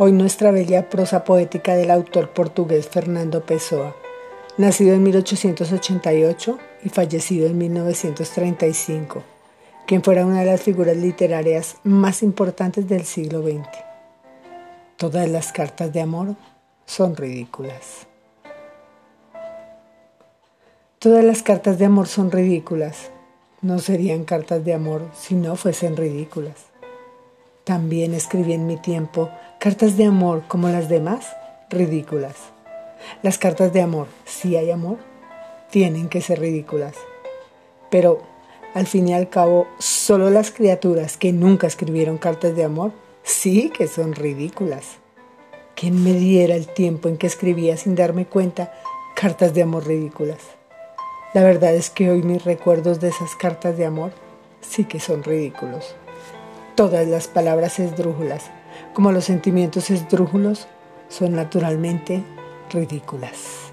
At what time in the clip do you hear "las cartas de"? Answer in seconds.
15.28-16.00, 21.24-21.86, 33.22-33.82